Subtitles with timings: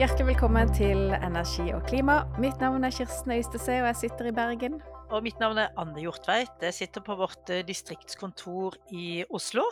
[0.00, 2.22] Hjertelig velkommen til Energi og klima.
[2.40, 4.78] Mitt navn er Kirsten Øystese, og jeg sitter i Bergen.
[5.12, 6.54] Og mitt navn er Anne Hjortveit.
[6.64, 9.66] Jeg sitter på vårt eh, distriktskontor i Oslo.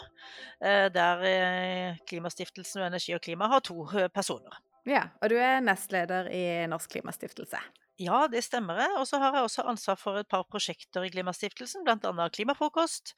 [0.61, 4.61] eh, Der eh, Klimastiftelsen og Energi og klima har to personer.
[4.85, 7.65] Ja, og du er nestleder i Norsk Klimastiftelse.
[7.99, 8.79] Ja, det stemmer.
[9.01, 12.29] Og så har jeg også ansvar for et par prosjekter i Klimastiftelsen, bl.a.
[12.30, 13.15] klimafrokost.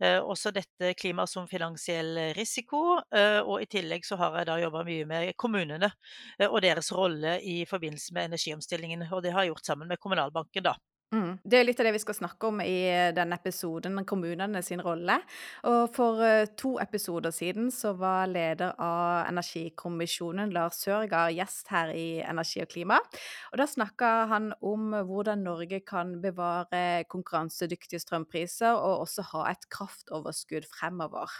[0.00, 2.80] eh, Også dette klima som finansiell risiko.
[3.14, 5.92] eh, Og i tillegg så har jeg da jobba mye med kommunene
[6.38, 9.06] eh, og deres rolle i forbindelse med energiomstillingen.
[9.12, 10.74] Og det har jeg gjort sammen med Kommunalbanken, da.
[11.14, 11.36] Mm.
[11.46, 12.78] Det er litt av det vi skal snakke om i
[13.14, 15.14] denne episoden, kommunene sin rolle.
[15.70, 21.92] Og for eh, to episoder siden så var leder av Energikommisjonen, Lars Sørgaard, gjest her
[21.94, 22.98] i Energi og klima.
[23.52, 29.68] Og da snakka han om hvordan Norge kan bevare konkurransedyktige strømpriser, og også ha et
[29.70, 31.30] kraftoverskudd fremover.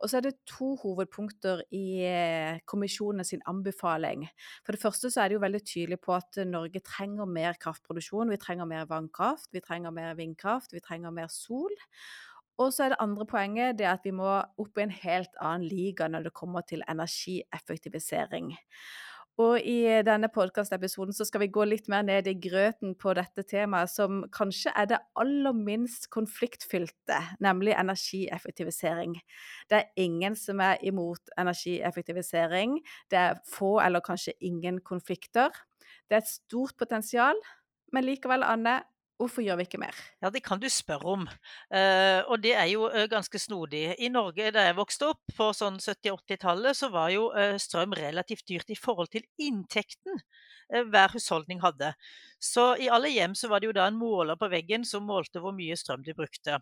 [0.00, 4.26] Og så er det to hovedpunkter i eh, kommisjonen sin anbefaling.
[4.66, 8.32] For det første så er det jo veldig tydelig på at Norge trenger mer kraftproduksjon.
[8.34, 11.72] Vi trenger mer vannkraft, vi trenger mer vindkraft, vi trenger mer sol.
[12.58, 15.66] Og så er det andre poenget det at vi må opp i en helt annen
[15.66, 18.54] liga når det kommer til energieffektivisering.
[19.34, 23.42] Og i denne podkastepisoden så skal vi gå litt mer ned i grøten på dette
[23.42, 29.16] temaet, som kanskje er det aller minst konfliktfylte, nemlig energieffektivisering.
[29.66, 32.78] Det er ingen som er imot energieffektivisering.
[33.10, 35.50] Det er få eller kanskje ingen konflikter.
[36.06, 37.34] Det er et stort potensial,
[37.92, 38.84] men likevel, Anne,
[39.20, 39.96] hvorfor gjør vi ikke mer?
[40.22, 41.26] Ja, det kan du spørre om.
[41.74, 43.84] Eh, og det er jo eh, ganske snodig.
[43.98, 48.46] I Norge da jeg vokste opp på sånn 70-80-tallet, så var jo eh, strøm relativt
[48.50, 50.20] dyrt i forhold til inntekten
[50.90, 51.90] hver husholdning hadde.
[52.40, 55.42] Så i alle hjem så var det jo da en måler på veggen som målte
[55.44, 56.56] hvor mye strøm de brukte.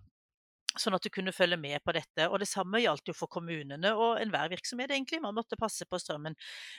[0.81, 2.29] Sånn at du kunne følge med på dette.
[2.31, 5.21] Og det samme gjaldt jo for kommunene og enhver virksomhet, egentlig.
[5.25, 6.37] Man måtte passe på strømmen.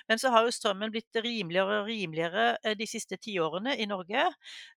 [0.09, 4.25] Men så har jo strømmen blitt rimeligere og rimeligere eh, de siste tiårene i Norge.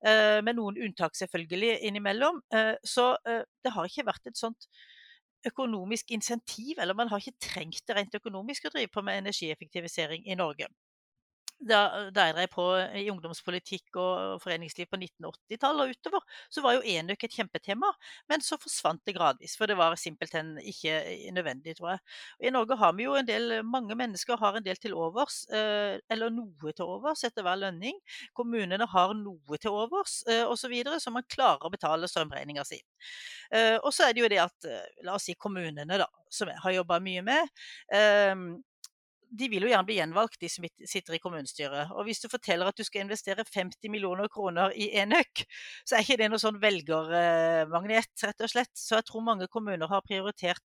[0.05, 2.43] eh, Med noen unntak selvfølgelig innimellom.
[2.53, 4.69] Eh, Så det har ikke vært et sånt
[5.47, 10.27] økonomisk insentiv, eller man har ikke trengt det rent økonomisk å drive på med energieffektivisering
[10.27, 10.69] i Norge
[11.59, 12.65] da, da jeg drev på
[13.01, 17.91] i ungdomspolitikk og foreningsliv på 1980-tallet og utover, så var jo enøk et kjempetema.
[18.31, 20.99] Men så forsvant det gradvis, for det var simpelthen ikke
[21.37, 22.03] nødvendig, tror jeg.
[22.49, 25.97] I Norge har vi jo en del, mange mennesker har en del til overs, eh,
[26.13, 27.99] eller noe til overs etter hver lønning.
[28.37, 32.83] Kommunene har noe til overs, eh, osv., så, så man klarer å betale strømregninga si.
[33.51, 34.71] Eh, og så er det jo det at,
[35.07, 38.65] la oss si kommunene, da, som jeg har jobba mye med
[39.31, 41.93] de vil jo gjerne bli gjenvalgt, de som sitter i kommunestyret.
[41.97, 45.45] Og hvis du forteller at du skal investere 50 millioner kroner i enøk,
[45.85, 48.73] så er ikke det noe sånn velgermagnet, rett og slett.
[48.79, 50.65] Så jeg tror mange kommuner har prioritert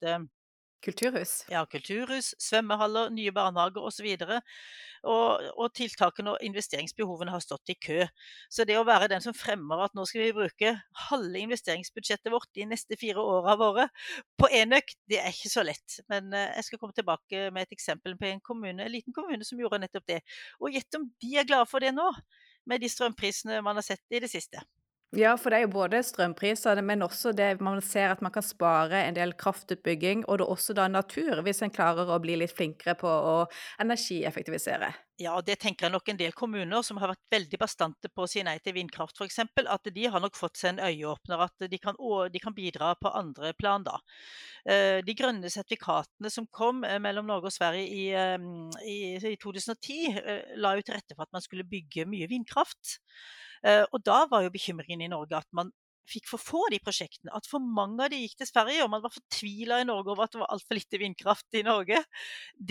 [0.86, 1.42] Kulturhus?
[1.50, 4.06] Ja, kulturhus, svømmehaller, nye barnehager osv.
[5.08, 8.06] Og, og tiltakene og investeringsbehovene har stått i kø.
[8.54, 10.74] Så det å være den som fremmer at nå skal vi bruke
[11.08, 13.88] halve investeringsbudsjettet vårt de neste fire åra våre
[14.38, 16.00] på enøk, det er ikke så lett.
[16.14, 19.48] Men eh, jeg skal komme tilbake med et eksempel på en kommune, en liten kommune
[19.48, 20.22] som gjorde nettopp det.
[20.62, 22.12] Og gjett om de er glade for det nå,
[22.68, 24.62] med de strømprisene man har sett i det siste.
[25.16, 28.44] Ja, for det er jo både strømpriser, men også det man ser at man kan
[28.44, 32.36] spare en del kraftutbygging, og det er også da natur, hvis en klarer å bli
[32.36, 33.38] litt flinkere på å
[33.80, 34.90] energieffektivisere.
[35.24, 38.30] Ja, det tenker jeg nok en del kommuner som har vært veldig bastante på å
[38.30, 41.80] si nei til vindkraft f.eks., at de har nok fått seg en øyeåpner, at de
[41.82, 41.96] kan,
[42.28, 43.96] de kan bidra på andre plan da.
[44.68, 48.38] Eh, de grønne sertifikatene som kom eh, mellom Norge og Sverige i, eh,
[48.84, 50.22] i, i 2010,
[50.60, 53.00] la jo til rette for at man skulle bygge mye vindkraft.
[53.64, 55.72] Eh, og da var jo bekymringen i Norge at man
[56.08, 57.32] fikk for få av de prosjektene.
[57.36, 60.26] At for mange av de gikk til Sverige, og man var fortvila i Norge over
[60.26, 62.02] at det var altfor lite vindkraft i Norge.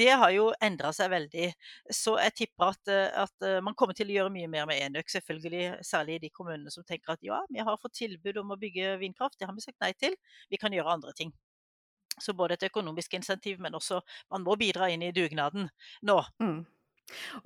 [0.01, 1.49] Det har jo endra seg veldig.
[1.93, 4.81] Så jeg tipper at, eh, at, eh, man kommer til å gjøre mye mer med
[4.89, 5.13] enøk.
[5.13, 8.61] Selvfølgelig, særlig i de kommunene som tenker at ja, vi har fått tilbud om å
[8.61, 10.17] bygge vindkraft, det har vi sagt nei til.
[10.51, 11.33] Vi kan gjøre andre ting.
[12.19, 14.01] Så både et økonomisk insentiv, men også
[14.31, 15.69] man må bidra inn i dugnaden
[16.03, 16.25] nå.
[16.41, 16.65] Mm.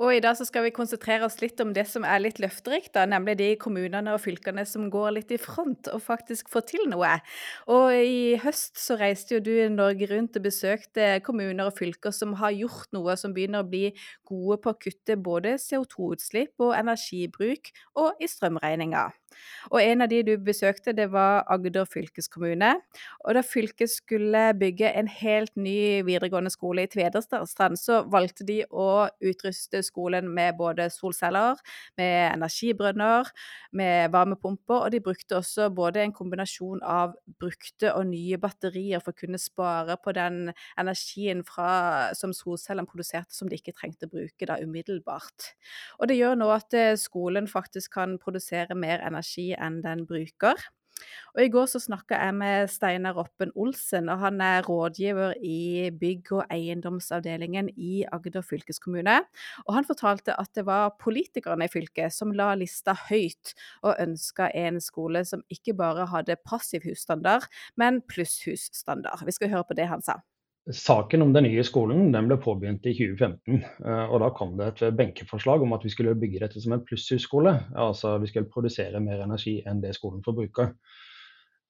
[0.00, 2.92] Og i dag så skal vi konsentrere oss litt om det som er litt løfterikt,
[2.96, 6.86] da, nemlig de kommunene og fylkene som går litt i front og faktisk får til
[6.90, 7.12] noe.
[7.72, 12.36] Og i høst så reiste jo du Norge rundt og besøkte kommuner og fylker som
[12.40, 13.90] har gjort noe, som begynner å bli
[14.28, 19.10] gode på å kutte både CO2-utslipp og energibruk, og i strømregninga.
[19.70, 22.72] Og en av de du besøkte, det var Agder fylkeskommune.
[23.24, 28.62] Og da fylket skulle bygge en helt ny videregående skole i Tvedestrand, så valgte de
[28.70, 31.58] å utruste utruste skolen med både solceller,
[31.98, 33.30] med energibrønner,
[33.72, 39.12] med varmepumper, og de brukte også både en kombinasjon av brukte og nye batterier for
[39.12, 44.14] å kunne spare på den energien fra, som solcellene produserte som de ikke trengte å
[44.14, 45.54] bruke da umiddelbart.
[46.00, 50.70] Og det gjør nå at eh, skolen faktisk kan produsere mer energi enn den bruker.
[51.34, 55.90] Og I går så snakka jeg med Steinar Roppen Olsen, og han er rådgiver i
[56.00, 59.20] bygg- og eiendomsavdelingen i Agder fylkeskommune.
[59.66, 64.50] Og Han fortalte at det var politikerne i fylket som la lista høyt, og ønska
[64.54, 67.46] en skole som ikke bare hadde passivhusstandard,
[67.76, 69.24] men plusshusstandard.
[69.24, 70.20] Vi skal høre på det han sa.
[70.72, 73.60] Saken om den nye skolen den ble påbegynt i 2015.
[73.84, 76.84] Eh, og Da kom det et benkeforslag om at vi skulle bygge dette som en
[76.84, 77.54] plusshusskole.
[77.74, 80.74] Altså vi skulle produsere mer energi enn det skolen forbruker.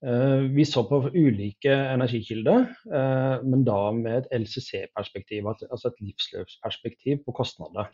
[0.04, 7.24] Eh, vi så på ulike energikilder, eh, men da med et LCC-perspektiv, altså et livsløpsperspektiv
[7.26, 7.90] på kostnader.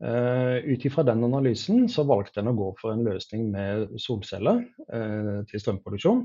[0.00, 4.62] Ut ifra den analysen så valgte en å gå for en løsning med solceller
[5.50, 6.22] til strømproduksjon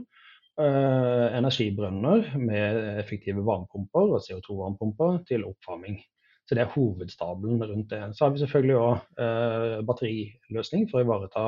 [0.56, 5.98] energibrønner med effektive varmepumper og CO2-varmepumper til oppvarming.
[6.46, 8.02] Så Det er hovedstabelen rundt det.
[8.16, 11.46] Så har vi selvfølgelig òg eh, batteriløsning for å ivareta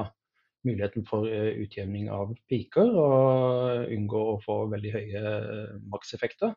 [0.65, 6.55] muligheten for eh, utjevning av piker og unngå å få veldig høye eh, makseffekter,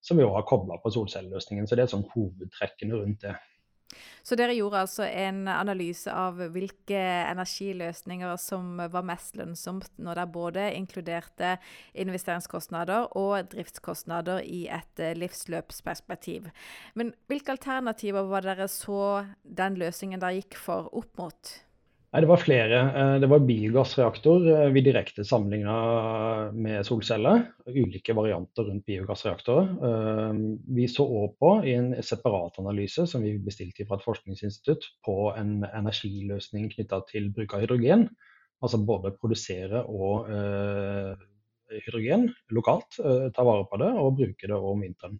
[0.00, 1.68] som vi òg har kobla på solcelleløsningen.
[1.68, 3.36] Så det er sånn hovedtrekkene rundt det.
[4.22, 7.00] Så dere gjorde altså en analyse av hvilke
[7.32, 11.56] energiløsninger som var mest lønnsomt, når dere både inkluderte
[11.98, 16.48] investeringskostnader og driftskostnader i et eh, livsløpsperspektiv.
[16.94, 21.54] Men hvilke alternativer var dere så den løsningen dere gikk for, opp mot?
[22.12, 22.78] Nei, Det var flere.
[23.00, 25.76] Eh, det var biogassreaktor eh, vi direkte sammenligna
[26.52, 27.46] med solceller.
[27.66, 29.70] Ulike varianter rundt biogassreaktorer.
[29.88, 30.42] Eh,
[30.76, 35.16] vi så òg på i en separat analyse som vi bestilte fra et forskningsinstitutt på
[35.32, 38.04] en energiløsning knytta til bruk av hydrogen.
[38.62, 40.28] Altså både produsere og
[41.72, 42.94] hydrogen lokalt,
[43.34, 45.16] ta vare på det og bruke det om vinteren.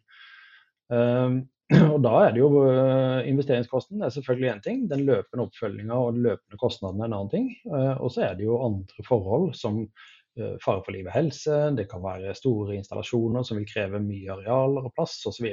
[1.73, 4.81] Og da er det jo investeringskosten investeringskosten er selvfølgelig én ting.
[4.91, 7.49] Den løpende oppfølginga og den løpende kostnaden er en annen ting.
[7.69, 11.63] Uh, og så er det jo andre forhold som uh, fare for liv og helse,
[11.77, 15.53] det kan være store installasjoner som vil kreve mye arealer og plass osv.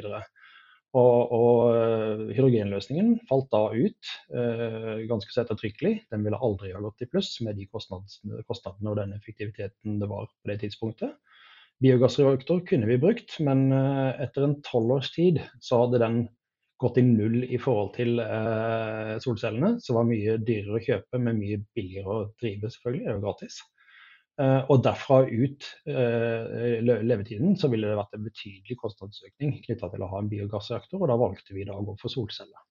[0.97, 4.07] Og, og hydrogenløsningen falt da ut
[5.05, 5.91] ganske så ettertrykkelig.
[6.09, 10.09] Den ville aldri ha gått i pluss med de kostnadene, kostnadene og den effektiviteten det
[10.09, 11.13] var på det tidspunktet.
[11.79, 16.21] Biogassreaktor kunne vi brukt, men eh, etter en tolv års tid så hadde den
[16.79, 19.77] gått i null i forhold til eh, solcellene.
[19.83, 23.05] Så var mye dyrere å kjøpe, men mye billigere å drive, selvfølgelig.
[23.05, 23.59] Det er jo gratis.
[24.39, 30.05] Eh, og derfra ut eh, levetiden så ville det vært en betydelig kostnadsøkning knytta til
[30.05, 32.63] å ha en biogassreaktor, og da valgte vi da å gå for solceller.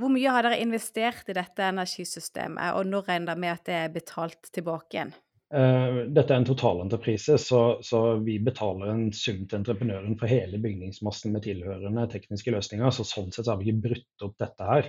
[0.00, 3.78] Hvor mye har dere investert i dette energisystemet, og når regner dere med at det
[3.78, 5.14] er betalt tilbake igjen?
[5.54, 10.58] Eh, dette er en totalentreprise, så, så, vi betaler en sum til entreprenøren for hele
[10.58, 12.90] bygningsmassen med tilhørende tekniske løsninger.
[12.90, 14.88] så Sånn sett har vi ikke brutt opp dette her.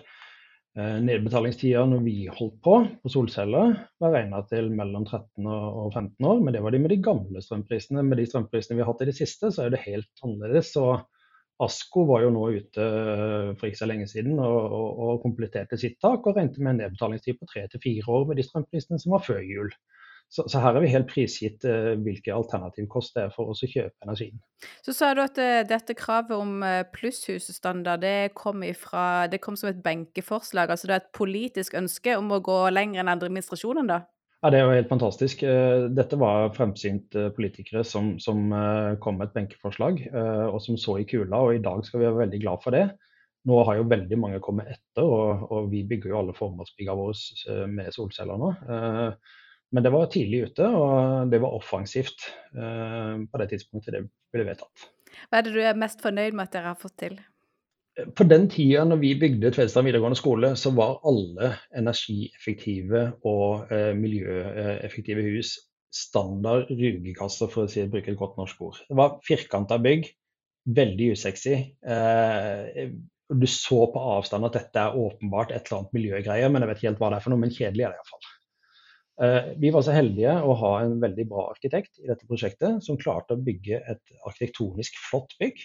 [0.76, 6.32] Eh, nedbetalingstida når vi holdt på på solceller, var regna til mellom 13 og 15
[6.32, 6.42] år.
[6.42, 8.02] Men det var de med de gamle strømprisene.
[8.08, 10.74] Med de strømprisene vi har hatt i det siste, så er det helt annerledes.
[10.74, 10.88] Så
[11.62, 15.78] Asko var jo nå ute eh, for ikke så lenge siden og, og, og kompletterte
[15.80, 19.00] sitt tak, og regnet med en nedbetalingstid på tre til fire år med de strømprisene
[19.00, 19.70] som var før jul.
[20.36, 23.70] Så, så, her er vi helt prisgitt uh, hvilke alternativkost det er for oss å
[23.72, 24.42] kjøpe energien.
[24.84, 29.56] Så sa du at uh, dette kravet om uh, plusshusstandard det kom, ifra, det kom
[29.56, 30.74] som et benkeforslag.
[30.74, 34.02] Altså det er et politisk ønske om å gå lenger enn administrasjonen, da?
[34.44, 35.40] Ja, Det er jo helt fantastisk.
[35.98, 38.52] Dette var fremsynte politikere som, som
[39.02, 40.04] kom med et benkeforslag,
[40.52, 41.40] og som så i kula.
[41.40, 42.84] og I dag skal vi være veldig glad for det.
[43.50, 47.66] Nå har jo veldig mange kommet etter, og, og vi bygger jo alle formålsbyggene våre
[47.72, 48.52] med solceller nå.
[49.76, 54.46] Men det var tidlig ute, og det var offensivt eh, på det tidspunktet det ble
[54.48, 54.90] vedtatt.
[55.28, 57.18] Hva er det du er mest fornøyd med at dere har fått til?
[58.16, 63.92] På den tida når vi bygde Tvedestrand videregående skole, så var alle energieffektive og eh,
[64.00, 65.58] miljøeffektive hus
[65.96, 68.80] standard rugekasser, for å si, bruke et godt norsk ord.
[68.88, 70.10] Det var firkanta bygg,
[70.76, 71.56] veldig usexy.
[71.88, 72.88] Eh,
[73.32, 76.82] du så på avstand at dette er åpenbart et eller annet miljøgreier, men jeg vet
[76.82, 78.35] ikke helt hva det er for noe, men kjedelig er det iallfall.
[79.22, 83.00] Eh, vi var så heldige å ha en veldig bra arkitekt i dette prosjektet, som
[83.00, 85.62] klarte å bygge et arkitektonisk flott bygg.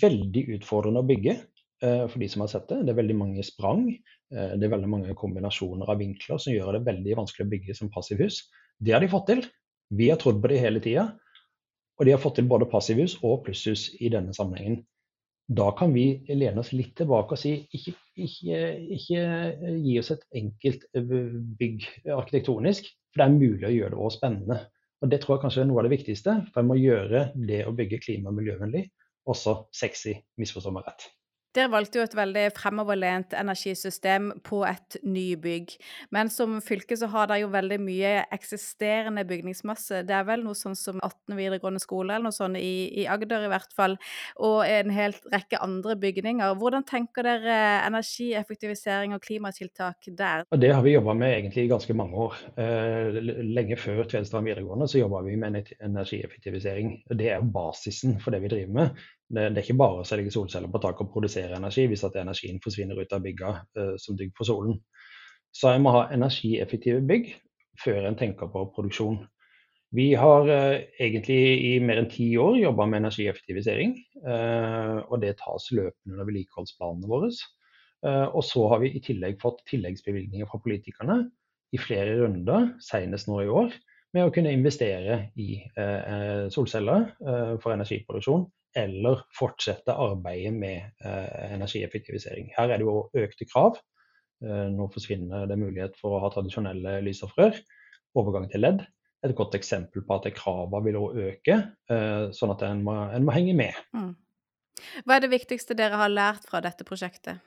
[0.00, 2.80] Veldig utfordrende å bygge eh, for de som har sett det.
[2.86, 3.90] Det er veldig mange sprang.
[4.32, 7.76] Eh, det er veldig mange kombinasjoner av vinkler som gjør det veldig vanskelig å bygge
[7.76, 8.46] som passivhus.
[8.80, 9.44] Det har de fått til.
[9.92, 11.10] Vi har trodd på det hele tida.
[12.00, 14.80] Og de har fått til både passivhus og plusshus i denne sammenhengen.
[15.50, 18.58] Da kan vi lene oss litt tilbake og si ikke, ikke,
[18.96, 19.22] ikke
[19.82, 24.60] gi oss et enkelt bygg arkitektonisk, for det er mulig å gjøre det også spennende.
[25.00, 26.36] Og Det tror jeg kanskje er noe av det viktigste.
[26.52, 28.84] For jeg må gjøre det å bygge klima- og miljøvennlig
[29.30, 31.08] også sexy, misforstå meg rett.
[31.56, 35.72] Dere valgte jo et veldig fremoverlent energisystem på et nybygg.
[36.14, 40.04] Men som fylke så har dere jo veldig mye eksisterende bygningsmasse.
[40.06, 43.48] Det er vel noe sånn som 18 videregående skoler eller noe sånt i, i Agder
[43.48, 43.98] i hvert fall,
[44.38, 46.54] og en helt rekke andre bygninger.
[46.60, 50.46] Hvordan tenker dere energieffektivisering og klimatiltak der?
[50.54, 52.38] Det har vi jobba med egentlig i ganske mange år.
[52.62, 57.00] Eh, lenge før Tvedestrand videregående så jobba vi med energieffektivisering.
[57.10, 59.08] Det er jo basisen for det vi driver med.
[59.30, 62.58] Det, er ikke bare å selge solceller på taket og produsere energi hvis at energien
[62.64, 64.80] forsvinner ut av byggene uh, som bygg for solen.
[65.54, 67.30] Så en må ha energieffektive bygg
[67.78, 69.20] før en tenker på produksjon.
[69.94, 73.94] Vi har uh, egentlig i mer enn ti år jobba med energieffektivisering.
[74.26, 77.30] Uh, og det tas løpende under vedlikeholdsplanene våre.
[78.32, 81.18] og så har vi i tillegg fått tilleggsbevilgninger fra politikerne
[81.76, 83.74] i flere runder, senest nå i år,
[84.16, 85.58] med å kunne investere i
[86.48, 87.04] solceller
[87.60, 88.46] for energiproduksjon
[88.76, 92.52] eller fortsette arbeidet med eh, energieffektivisering.
[92.56, 93.80] Her er det jo økte krav.
[94.44, 97.58] Eh, nå forsvinner det mulighet for å ha tradisjonelle lysstoffrør.
[98.18, 98.84] Overgang til LED.
[99.26, 101.60] Et godt eksempel på at kravene vil også øke,
[101.92, 103.78] eh, sånn at en må, en må henge med.
[103.96, 104.14] Mm.
[105.04, 107.42] Hva er det viktigste dere har lært fra dette prosjektet?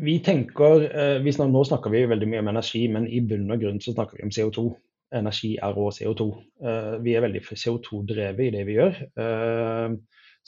[0.00, 0.84] Vi tenker,
[1.18, 3.90] vi snakker, Nå snakker vi veldig mye om energi, men i bunn og grunn så
[3.90, 4.68] snakker vi om CO2
[5.18, 6.26] energi er også CO2.
[7.02, 9.00] Vi er veldig CO2-drevet i det vi gjør.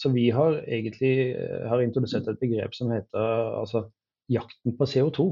[0.03, 3.85] Så vi har egentlig eh, har introdusert et begrep som heter altså,
[4.33, 5.29] jakten på CO2.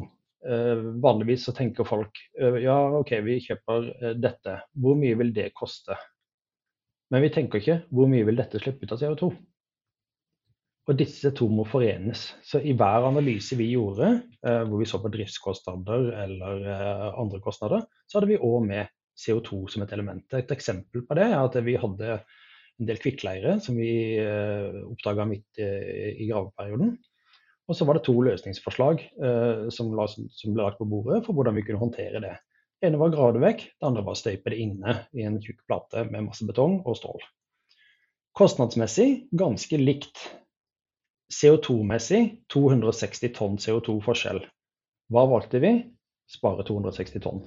[0.46, 4.60] Eh, vanligvis så tenker folk eh, ja, OK, vi kjøper eh, dette.
[4.78, 5.98] Hvor mye vil det koste?
[7.10, 9.32] Men vi tenker ikke hvor mye vil dette slippe ut av CO2?
[10.90, 12.22] Og disse to må forenes.
[12.46, 14.12] Så i hver analyse vi gjorde,
[14.46, 18.94] eh, hvor vi så på driftskostnader eller eh, andre kostnader, så hadde vi òg med
[19.18, 20.24] CO2 som et element.
[20.38, 22.20] Et eksempel på det er at vi hadde
[22.80, 26.94] en del kvikkleire som vi eh, oppdaga midt eh, i graveperioden.
[27.70, 31.36] Og så var det to løsningsforslag eh, som, la, som, ble lagt på bordet for
[31.36, 32.32] hvordan vi kunne håndtere det.
[32.80, 35.26] Det ene var å grave det vekk, det andre var å støype det inne i
[35.28, 37.20] en tjukk plate med masse betong og stål.
[38.36, 40.24] Kostnadsmessig ganske likt.
[41.30, 44.40] CO2-messig 260 tonn CO2 forskjell.
[45.12, 45.74] Hva valgte vi?
[46.30, 47.44] Spare 260 tonn.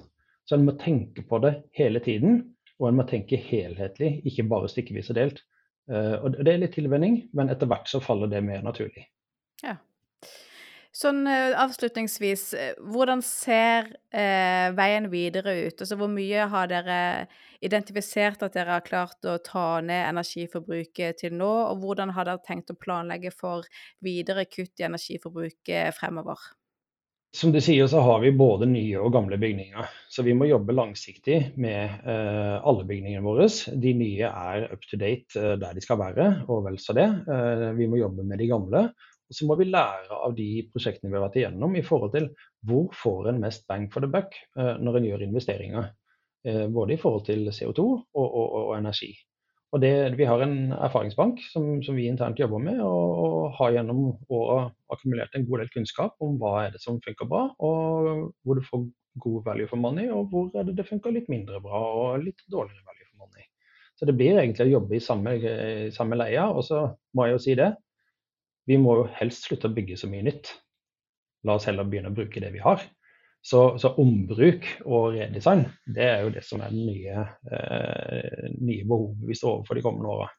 [0.48, 2.53] Så en må tenke på det hele tiden.
[2.82, 5.42] Og en må tenke helhetlig, ikke bare stykkevis og delt.
[5.90, 9.04] Uh, og det er litt tilvenning, men etter hvert så faller det mer naturlig.
[9.62, 9.76] Ja.
[10.94, 15.80] Sånn uh, avslutningsvis, uh, hvordan ser veien videre ut?
[15.82, 16.98] Altså hvor mye har dere
[17.64, 22.44] identifisert at dere har klart å ta ned energiforbruket til nå, og hvordan har dere
[22.46, 23.68] tenkt å planlegge for
[24.04, 26.40] videre kutt i energiforbruket fremover?
[27.34, 29.88] Som du sier, så har vi både nye og gamle bygninger.
[30.06, 33.48] Så vi må jobbe langsiktig med uh, alle bygningene våre.
[33.74, 37.08] De nye er up to date uh, der de skal være, og vel så det.
[37.26, 38.84] Uh, vi må jobbe med de gamle.
[39.26, 42.30] Og så må vi lære av de prosjektene vi har vært igjennom i forhold til
[42.70, 45.86] hvor får en mest bang for the buck når en gjør investeringer.
[46.44, 49.14] både i forhold til CO2 og, og, og energi.
[49.74, 53.72] Og det, Vi har en erfaringsbank som, som vi internt jobber med, og, og har
[53.74, 58.28] gjennom åra akkumulert en god del kunnskap om hva er det som funker bra, og
[58.46, 58.84] hvor du får
[59.24, 62.46] god value for money, og hvor er det det funker litt mindre bra og litt
[62.46, 63.48] dårligere value for money.
[63.98, 65.34] Så det blir egentlig å jobbe i samme,
[65.94, 66.48] samme leia.
[66.50, 67.72] Og så må jeg jo si det,
[68.70, 70.54] vi må jo helst slutte å bygge så mye nytt.
[71.44, 72.82] La oss heller begynne å bruke det vi har.
[73.44, 78.86] Så, så, ombruk og redesign det er jo det som er det nye, eh, nye
[78.88, 80.30] behovet vi står overfor de kommende åra.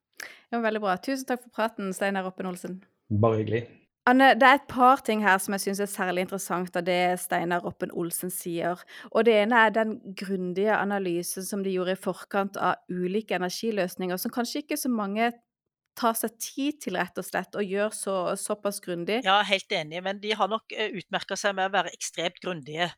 [0.50, 0.96] Ja, veldig bra.
[0.98, 2.80] Tusen takk for praten, Steinar Oppen Olsen.
[3.22, 3.68] Bare hyggelig.
[4.10, 7.18] Anne, det er et par ting her som jeg syns er særlig interessant av det
[7.22, 8.82] Steinar Oppen Olsen sier.
[9.10, 14.22] Og det ene er den grundige analysen som de gjorde i forkant av ulike energiløsninger,
[14.22, 15.32] som kanskje ikke så mange
[15.98, 19.22] ta seg tid til rett og slett, og gjøre så, såpass grundig?
[19.26, 22.90] Ja, helt enig, men de har nok eh, utmerka seg med å være ekstremt grundige.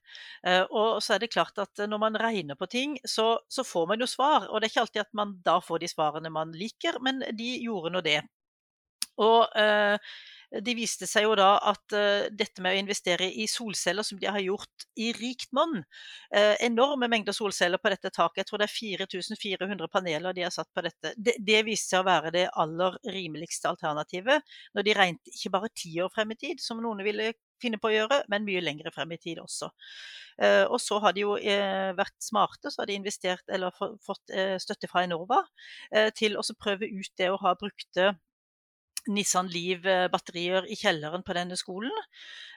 [0.44, 3.66] Eh, og så er det klart at eh, når man regner på ting, så, så,
[3.68, 4.50] får man jo svar.
[4.50, 7.54] Og det er ikke alltid at man da får de svarene man liker, men de
[7.64, 8.20] gjorde nå det.
[9.22, 9.98] Og eh,
[10.48, 14.30] de viste seg jo da at uh, dette med å investere i solceller, som de
[14.32, 18.42] har gjort i rikt monn uh, Enorme mengder solceller på dette taket.
[18.42, 21.12] Jeg tror det er 4400 paneler de har satt på dette.
[21.18, 25.74] Det, det viste seg å være det aller rimeligste alternativet, når de regnet ikke bare
[25.76, 28.92] ti år frem i tid, som noen ville finne på å gjøre, men mye lengre
[28.94, 29.72] frem i tid også.
[30.38, 34.34] Uh, og så har de jo uh, vært smarte, så har de investert eller fått
[34.36, 35.42] uh, støtte fra Enova
[36.16, 38.12] til å prøve ut det å ha brukte
[39.12, 41.94] Nissan Liv-batterier i kjelleren på denne skolen.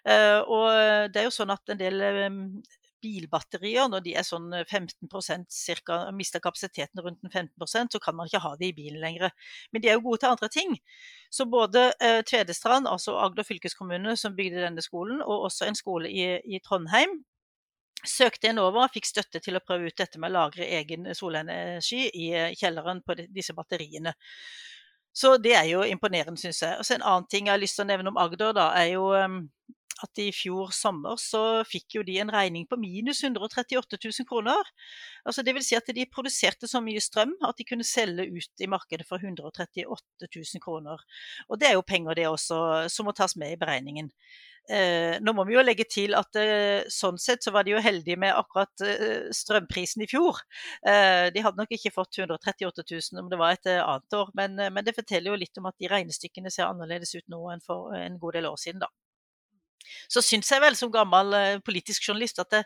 [0.04, 0.66] Og
[1.12, 2.00] det er jo sånn at en del
[3.02, 8.42] bilbatterier, når de er sånn 15% cirka, mister kapasiteten rundt 15% så kan man ikke
[8.44, 9.32] ha de i bilen lenger.
[9.72, 10.76] Men de er jo gode til andre ting.
[11.32, 16.10] Så både eh, Tvedestrand, altså Agder fylkeskommune som bygde denne skolen, og også en skole
[16.12, 17.20] i, i Trondheim,
[18.06, 22.06] søkte Enova og fikk støtte til å prøve ut dette med å lagre egen solenergi
[22.16, 24.14] i kjelleren på disse batteriene.
[25.12, 26.76] Så det er jo imponerende, syns jeg.
[26.78, 28.94] Og så En annen ting jeg har lyst til å nevne om Agder, da, er
[28.94, 29.10] jo
[30.04, 34.70] at i fjor sommer så fikk jo de en regning på minus 138 000 kroner.
[35.24, 38.64] Altså det vil si at de produserte så mye strøm at de kunne selge ut
[38.64, 41.02] i markedet for 138 000 kroner.
[41.48, 42.60] Og det er jo penger det også,
[42.92, 44.10] som må tas med i beregningen.
[44.68, 47.82] Eh, nå må vi jo legge til at eh, sånn sett så var de jo
[47.82, 50.38] heldige med akkurat eh, strømprisen i fjor.
[50.80, 54.84] De hadde nok ikke fått 138 000 om det var et annet år, men, men,
[54.86, 58.18] det forteller jo litt om at de regnestykkene ser annerledes ut nå enn for en
[58.20, 58.90] god del år siden, da
[60.12, 61.34] så syns jeg vel som gammel
[61.66, 62.60] politisk journalist at det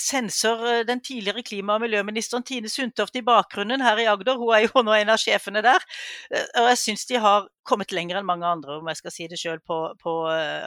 [0.00, 4.38] senser eh, den tidligere klima- og miljøministeren Tine Sundtoft i bakgrunnen her i Agder.
[4.40, 5.84] Hun er jo nå en av sjefene der.
[6.32, 9.28] Eh, og jeg syns de har kommet lenger enn mange andre, om jeg skal si
[9.30, 10.14] det sjøl, på, på,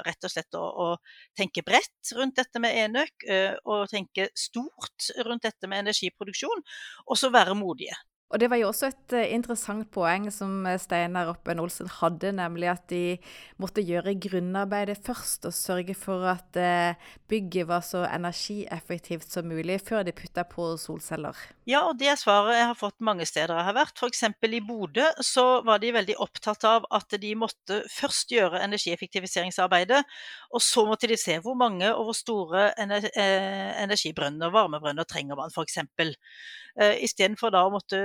[0.05, 0.87] rett og slett å, å,
[1.35, 3.25] tenke bredt rundt dette med enøk,
[3.67, 6.63] og tenke stort rundt dette med energiproduksjon,
[7.03, 7.97] og så være modige.
[8.33, 12.31] Og det var jo også et uh, interessant poeng som eh, Steinar Oppen Olsen hadde,
[12.33, 13.19] nemlig at de
[13.61, 19.77] måtte gjøre grunnarbeidet først og sørge for at uh, bygget var så energieffektivt som mulig
[19.85, 21.37] før de putta på solceller.
[21.69, 24.01] Ja, og det svaret jeg har fått mange steder jeg har vært.
[24.01, 24.25] F.eks.
[24.25, 30.01] i Bodø så var de veldig opptatt av at de måtte først gjøre energieffektiviseringsarbeidet,
[30.49, 35.53] og så måtte de se hvor mange og hvor store energibrønner og varmebrønner, trenger man
[35.53, 35.83] f.eks.
[36.75, 37.99] Uh, Istedenfor da å måtte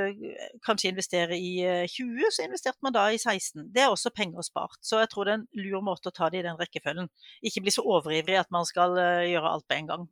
[0.66, 1.52] kanskje investere i
[1.90, 3.66] 20, eh, så investerte man da i 16.
[3.74, 4.78] Det er også penger spart.
[4.84, 7.10] Så jeg tror det er en lur måte å ta det i den rekkefølgen.
[7.46, 10.06] Ikke bli så overivrig at man skal eh, gjøre alt på en gang.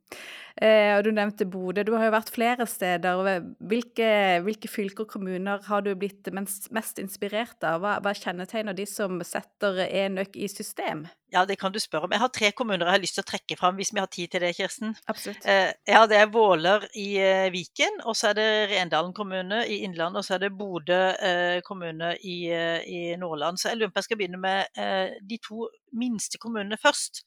[0.59, 1.85] Eh, og Du nevnte Bodø.
[1.87, 3.23] Du har jo vært flere steder.
[3.71, 4.09] Hvilke,
[4.45, 7.83] hvilke fylker og kommuner har du blitt mest, mest inspirert av?
[7.83, 11.07] Hva, hva kjennetegner de som setter enøk i system?
[11.31, 12.13] Ja, det kan du spørre om.
[12.13, 14.31] Jeg har tre kommuner jeg har lyst til å trekke fram, hvis vi har tid
[14.33, 14.95] til det, Kirsten.
[15.11, 15.45] Absolutt.
[15.45, 19.81] Eh, ja, Det er Våler i eh, Viken, og så er det Rendalen kommune i
[19.85, 23.61] Innlandet, og så er det Bodø eh, kommune i, i, Nordland.
[23.61, 27.21] Så jeg lurer på om jeg skal begynne med de to minste kommunene først.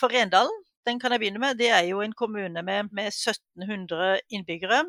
[0.00, 1.56] For Rendalen den kan jeg begynne med.
[1.58, 4.82] Det er jo en kommune med, med 1700 innbyggere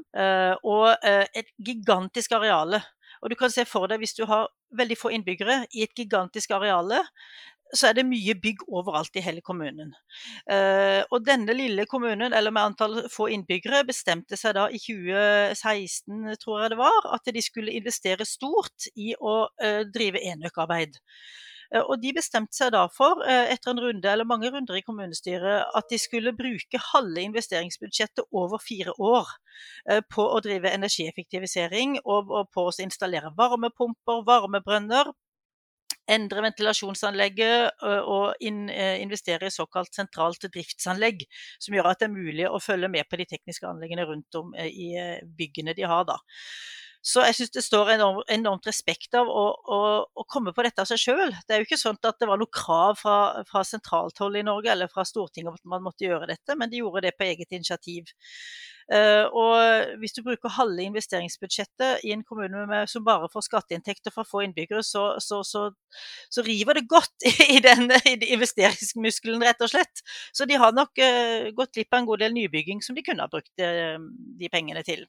[0.63, 2.81] og et gigantisk areale.
[3.21, 6.51] Og du kan se for deg, hvis du har veldig få innbyggere i et gigantisk
[6.57, 6.99] areale,
[7.73, 9.93] så er det mye bygg overalt i hele kommunen.
[10.49, 16.35] Uh, og denne lille kommunen, eller med antall få innbyggere, bestemte seg da i 2016,
[16.43, 20.99] tror jeg det var, at de skulle investere stort i å uh, drive enøkarbeid.
[21.73, 25.65] Uh, og de bestemte seg da for, etter en runde eller mange runder i kommunestyret,
[25.65, 29.33] at de skulle bruke halve investeringsbudsjettet over fire år
[30.11, 35.13] på å drive energieffektivisering og på å installere varmepumper, varmebrønner,
[36.11, 41.25] endre ventilasjonsanlegget og investere i såkalt sentralt driftsanlegg,
[41.59, 44.53] som gjør at det er mulig å følge med på de tekniske anleggene rundt om
[44.55, 44.93] i
[45.37, 46.05] byggene de har.
[46.07, 46.19] da.
[47.05, 50.89] Så jeg syns det står enormt, respekt av å, å, å, komme på dette av
[50.89, 51.35] seg sjøl.
[51.45, 54.45] Det er jo ikke sånn at det var noe krav fra, fra sentralt hold i
[54.47, 57.27] Norge eller fra Stortinget om at man måtte gjøre dette, men de gjorde det på
[57.27, 58.09] eget initiativ.
[58.85, 64.13] Uh, og hvis du bruker halve investeringsbudsjettet i en kommune med, som bare får skatteinntekter
[64.13, 65.71] fra få innbyggere, så, så, så,
[66.29, 67.89] så river det godt i den
[68.35, 70.05] investeringsmuskelen, rett og slett.
[70.35, 73.25] Så de har nok uh, gått glipp av en god del nybygging som de kunne
[73.25, 73.97] ha brukt uh,
[74.41, 75.07] de pengene til.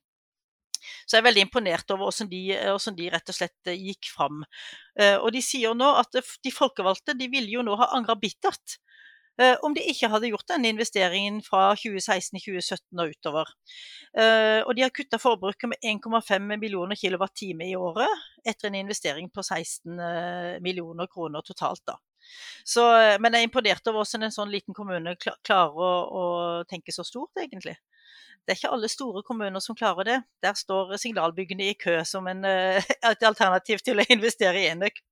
[1.05, 4.45] Så jeg er veldig imponert over hvordan de, hvordan de rett og slett gikk fram.
[5.25, 8.86] Og de sier nå at de folkevalgte de ville jo nå ha angra bittert Eh,
[9.67, 13.51] om de ikke hadde gjort denne investeringen fra 2016-2017 og utover.
[14.17, 19.29] Eh, og de har kutta forbruket med 1,5 millioner kWt i året, etter en investering
[19.29, 21.83] på 16 eh, millioner kroner totalt.
[21.85, 21.99] da.
[22.65, 22.83] Så,
[23.21, 26.25] men jeg er imponert over hvordan en sånn liten kommune klarer å, å,
[26.71, 27.77] tenke så stort, egentlig.
[28.47, 30.17] Det er ikke alle store kommuner som klarer det.
[30.43, 32.41] Der står signalbyggene i kø som en,
[33.11, 35.03] et alternativ til å investere i enøk.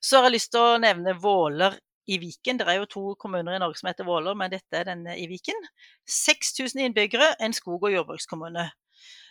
[0.00, 1.76] Så har jeg lyst til å nevne Våler
[2.08, 2.58] i Viken.
[2.60, 5.28] Det er jo to kommuner i Norge som heter Våler, men dette er denne i
[5.30, 5.68] Viken.
[6.08, 8.68] 6000 innbyggere, en skog- og jordbrukskommune.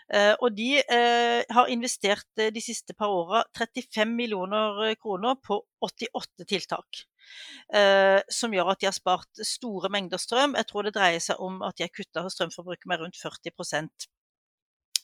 [0.07, 5.59] Uh, og de uh, har investert uh, de siste par åra 35 millioner kroner på
[5.83, 7.03] 88 tiltak.
[8.31, 10.53] som gjør at de har spart store mengder strøm.
[10.55, 13.51] Jeg tror det dreier seg om at de har kutta strømforbruket med rundt 40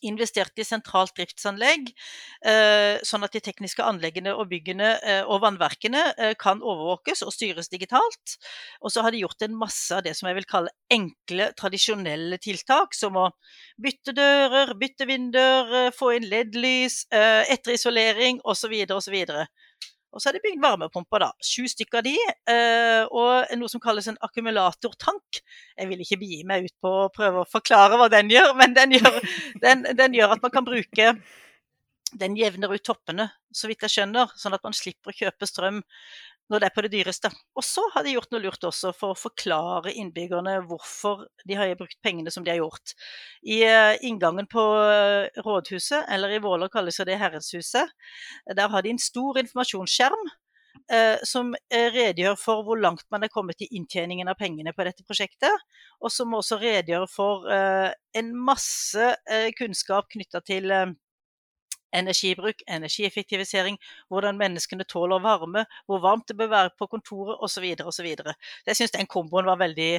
[0.07, 1.91] investert i sentralt driftsanlegg,
[2.45, 7.33] eh, sånn at de tekniske anleggene og byggene eh, og vannverkene eh, kan overvåkes og
[7.35, 8.37] styres digitalt.
[8.81, 12.39] Og så har de gjort en masse av det som jeg vil kalle enkle, tradisjonelle
[12.43, 13.29] tiltak, som å
[13.81, 18.75] bytte dører, bytte vinduer, få inn LED-lys, etterisolering osv.
[18.93, 19.17] osv.
[20.13, 21.31] Og så er det bygd varmepumper, da.
[21.41, 22.15] Sju stykker av de,
[23.09, 25.39] og noe som kalles en akkumulatortank.
[25.79, 28.75] Jeg vil ikke begi meg ut på å prøve å forklare hva den gjør, men
[28.77, 29.17] den gjør,
[29.63, 31.15] den, den gjør at man kan bruke
[32.13, 35.79] den jevner ut toppene, så vidt jeg skjønner, sånn at man slipper å kjøpe strøm
[36.51, 37.31] når det er på det dyreste.
[37.55, 41.71] Og så har de gjort noe lurt også for å forklare innbyggerne hvorfor de har
[41.79, 42.95] brukt pengene som de har gjort.
[43.47, 43.63] I
[44.05, 44.63] inngangen på
[45.45, 47.95] rådhuset, eller i Våler kalles det Herrenshuset,
[48.55, 50.31] der har de en stor informasjonsskjerm
[50.91, 54.85] eh, som eh, redegjør for hvor langt man er kommet i inntjeningen av pengene på
[54.87, 55.63] dette prosjektet.
[56.01, 60.93] Og som også redegjør for eh, en masse eh, kunnskap knytta til eh,
[61.93, 63.79] energibruk, energieffektivisering,
[64.09, 67.65] hvordan menneskene tåler varme, hvor varmt det bør være på kontoret osv.
[67.85, 68.09] osv.
[68.67, 69.91] Jeg syns den komboen var veldig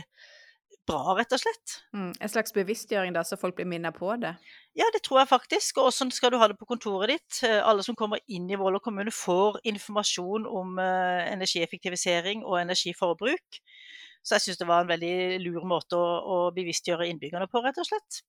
[0.89, 1.79] bra, rett og slett.
[1.97, 4.35] Mm, en slags bevisstgjøring da, så folk blir minnet på det?
[4.77, 5.81] Ja, det tror jeg faktisk.
[5.83, 7.41] Og sånn skal du ha det på kontoret ditt?
[7.47, 13.61] Eh, alle som kommer inn i Våler kommune får informasjon om uh, energieffektivisering og energiforbruk.
[14.25, 17.81] Så jeg syns det var en veldig lur måte å, å, bevisstgjøre innbyggerne på, rett
[17.81, 18.23] og slett.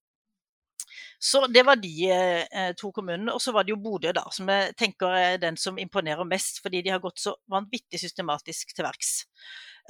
[1.20, 3.34] Så det var de eh, to kommunene.
[3.34, 6.62] Og så var det jo Bodø, da, som jeg tenker er den som imponerer mest,
[6.64, 9.14] fordi de har gått så vanvittig systematisk til verks.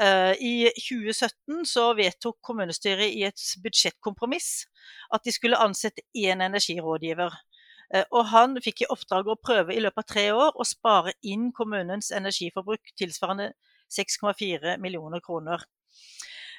[0.01, 4.65] Eh, I 2017 så vedtok kommunestyret i et budsjettkompromiss
[5.15, 7.37] at de skulle ansette én energirådgiver.
[7.93, 11.15] Eh, og han fikk i oppdrag å prøve i løpet av tre år å spare
[11.23, 13.53] inn kommunens energiforbruk tilsvarende
[13.91, 15.63] 6,4 millioner kroner.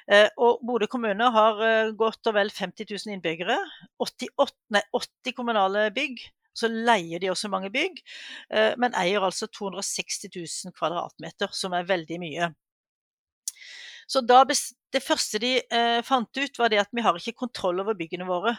[0.07, 3.57] Eh, og Bodø kommune har godt og vel 50 000 innbyggere.
[4.03, 6.21] 88, nei, 80 kommunale bygg.
[6.57, 7.99] Så leier de også mange bygg,
[8.81, 12.47] men eier altså 260 000 kvadratmeter, som er veldig mye.
[14.09, 14.39] Så da,
[14.95, 18.27] det første de eh, fant ut, var det at vi har ikke kontroll over byggene
[18.27, 18.53] våre.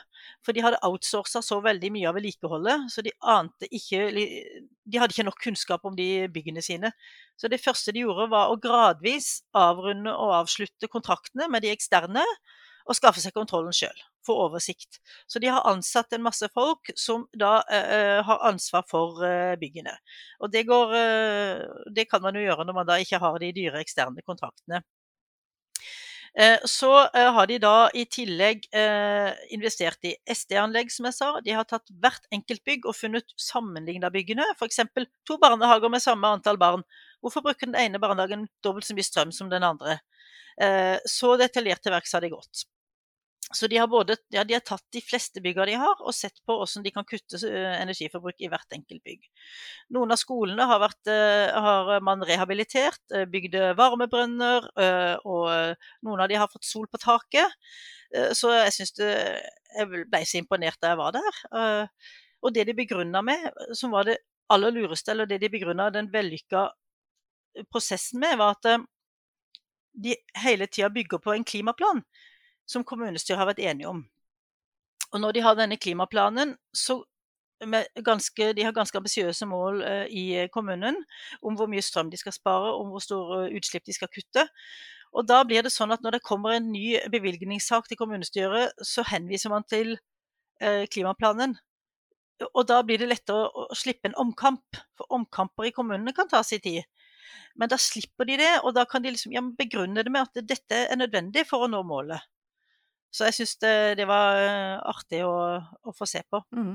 [0.45, 5.13] For de hadde outsourca så veldig mye av vedlikeholdet, så de ante ikke De hadde
[5.15, 6.93] ikke nok kunnskap om de byggene sine.
[7.41, 12.25] Så det første de gjorde, var å gradvis avrunde og avslutte kontraktene med de eksterne,
[12.89, 13.97] og skaffe seg kontrollen sjøl.
[14.25, 15.01] Få oversikt.
[15.29, 19.93] Så de har ansatt en masse folk som da eh, har ansvar for eh, byggene.
[20.41, 23.53] Og det, går, eh, det kan man jo gjøre når man da ikke har de
[23.57, 24.81] dyre eksterne kontraktene.
[26.41, 31.31] Eh, så eh, har de da i tillegg eh, investert i SD-anlegg, som jeg sa.
[31.43, 34.47] De har tatt hvert enkelt bygg og funnet sammenligna byggene.
[34.55, 34.85] F.eks.
[35.27, 36.87] to barnehager med samme antall barn.
[37.19, 39.99] Hvorfor bruker den ene barnehagen dobbelt så mye strøm som den andre?
[41.07, 42.65] Så detaljert til verks har de gått.
[43.55, 46.37] Så de har, både, ja, de har tatt de fleste byggene de har, og sett
[46.45, 49.25] på hvordan de kan kutte eh, energiforbruk i hvert enkelt bygg.
[49.97, 54.69] Noen av skolene har, vært, eh, har man rehabilitert, eh, bygd varmebrønner,
[55.25, 55.49] og
[56.05, 57.57] noen av de har fått sol på taket.
[58.37, 61.89] Så jeg syns Jeg ble så imponert da jeg var der.
[62.43, 64.17] Og det de begrunna med, som var det
[64.49, 66.71] aller lureste, eller det de begrunna den vellykka
[67.69, 68.87] prosessen med, var at
[69.93, 72.01] de hele tida bygger på en klimaplan
[72.69, 74.03] som kommunestyret har vært enige om.
[75.13, 77.01] Og når de har denne klimaplanen, så
[78.05, 81.01] ganske, de har ganske ambisiøse mål uh, i kommunen
[81.43, 84.47] om hvor mye strøm de skal spare, om hvor store utslipp de skal kutte.
[85.13, 89.03] Og da blir det sånn at når det kommer en ny bevilgningssak til kommunestyret, så
[89.09, 89.97] henviser man til
[90.63, 91.57] uh, klimaplanen.
[92.53, 96.45] Og da blir det lettere å slippe en omkamp, for omkamper i kommunene kan ta
[96.47, 96.85] sin tid.
[97.59, 100.47] Men da slipper de det, og da kan de liksom, ja, begrunne det med at
[100.47, 102.23] dette er nødvendig for å nå målet.
[103.09, 106.43] Så jeg syns det, det, var eh, artig å, å få se på.
[106.55, 106.75] Mm.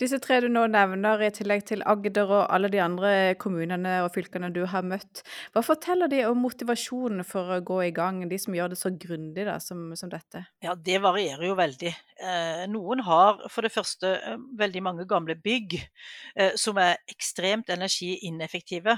[0.00, 4.10] Disse tre du nå nevner, i tillegg til Agder og alle de andre kommunene og
[4.14, 5.20] fylkene du har møtt,
[5.52, 8.94] hva forteller de om motivasjonen for å gå i gang, de som gjør det så
[8.96, 10.46] grundig da, som, som, dette?
[10.64, 11.92] Ja, det varierer jo veldig.
[12.24, 17.68] Eh, noen har for det første eh, veldig mange gamle bygg eh, som er ekstremt
[17.74, 18.96] energiineffektive.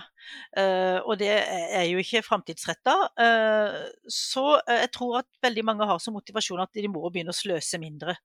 [0.56, 2.96] Eh, og det er jo ikke framtidsretta.
[3.26, 7.40] Eh, så jeg tror at veldig mange har som motivasjon at de må begynne å
[7.40, 8.16] sløse mindre.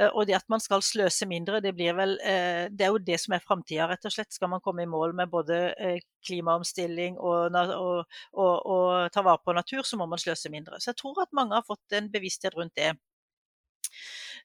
[0.00, 3.18] Eh, og det at man skal sløse mindre, det, vel, eh, det er jo det
[3.22, 4.32] som er framtida, rett og slett.
[4.34, 9.42] Skal man komme i mål med både eh, klimaomstilling og, og, og, og ta vare
[9.44, 10.80] på natur, så må man sløse mindre.
[10.80, 12.92] Så jeg tror at mange har fått en bevissthet rundt det.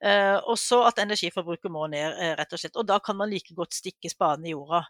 [0.01, 2.77] Uh, og så at energiforbruket må ned, uh, rett og slett.
[2.79, 4.81] Og da kan man like godt stikke spaden i jorda.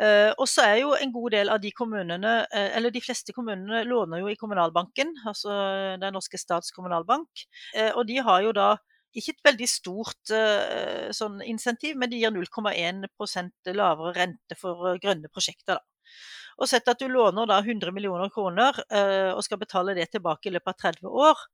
[0.00, 3.84] Uh, og så er jo en god del av de kommunene, eller de fleste kommunene,
[3.88, 5.52] låner jo i Kommunalbanken, altså
[6.00, 7.44] Den norske stats kommunalbank.
[7.94, 8.68] og de har jo da
[9.16, 10.32] ikke et veldig stort
[11.16, 15.80] sånn insentiv, men de gir 0,1% lavere rente for grønne prosjekter.
[15.80, 16.14] Da.
[16.58, 18.78] Og sett at du låner da 100 millioner kroner
[19.34, 21.44] og skal betale det tilbake i løpet av 30 år,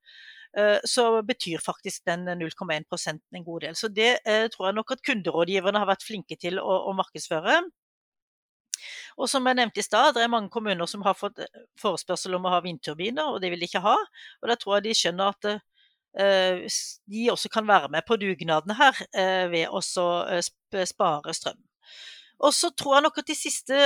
[0.86, 3.74] så betyr faktisk den 0,1 en god del.
[3.74, 4.20] Så det
[4.54, 7.56] tror jeg nok at kunderådgiverne har vært flinke til å, å markedsføre.
[9.18, 11.42] Og som jeg nevnte i stad, det er mange kommuner som har fått
[11.82, 13.96] forespørsel om å ha vindturbiner, og det vil de ikke ha.
[14.42, 15.50] Og da tror jeg de skjønner at
[16.18, 16.66] Eh,
[17.10, 19.80] de også kan være med på dugnadene her eh, ved å
[20.30, 21.58] eh, spare strøm.
[22.42, 23.76] Og så tror jeg nok at de siste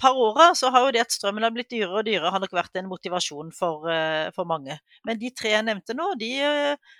[0.00, 2.52] par åra så har jo det at strømmen har blitt dyrere og dyrere, har nok
[2.54, 3.88] vært en motivasjon for,
[4.36, 4.76] for mange.
[5.08, 6.92] Men de tre jeg nevnte nå, de uh,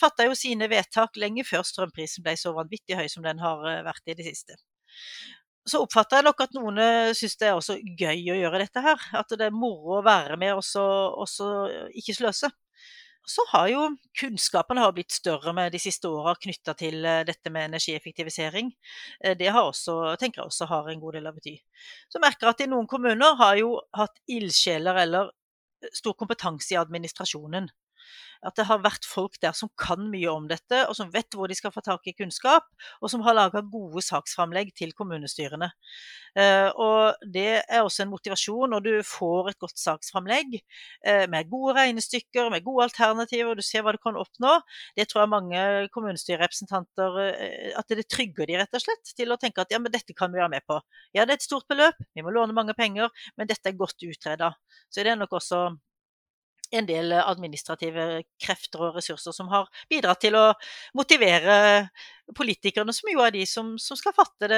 [0.00, 4.08] fatta jo sine vedtak lenge før strømprisen ble så vanvittig høy som den har vært
[4.08, 4.56] i det siste.
[5.68, 6.80] Så oppfatter jeg nok at noen
[7.16, 9.00] syns det er også gøy å gjøre dette her.
[9.16, 12.50] At det er moro å være med og ikke sløse
[13.24, 13.82] så har jo
[14.20, 18.72] kunnskapen har blitt større med de siste åra knytta til eh, dette med energieffektivisering.
[19.24, 21.56] Eh, det har også, tenker jeg også har en god del av bety.
[22.12, 25.32] Så merker jeg at i noen kommuner har jo hatt ildsjeler eller
[25.84, 27.70] eh, stor kompetanse i administrasjonen.
[28.44, 31.48] At det har vært folk der som kan mye om dette, og som vet hvor
[31.48, 32.66] de skal få tak i kunnskap,
[33.00, 35.70] og som har laga gode saksframlegg til kommunestyrene.
[36.36, 41.48] Eh, og det er også en motivasjon når du får et godt saksframlegg eh, med
[41.52, 44.58] gode regnestykker, med gode alternativer, og du ser hva du kan oppnå.
[44.98, 45.64] Det tror jeg mange
[45.94, 49.94] kommunestyrerepresentanter eh, At det trygger de rett og slett til å tenke at ja, men
[49.94, 50.80] dette kan vi være med på.
[51.14, 54.02] Ja, det er et stort beløp, vi må låne mange penger, men dette er godt
[54.04, 54.52] utreda.
[54.90, 55.68] Så det er nok også
[56.74, 60.46] en del administrative krefter og ressurser som har bidratt til å
[60.98, 61.56] motivere
[62.32, 64.48] politikerne, som jo er de som, som skal fatte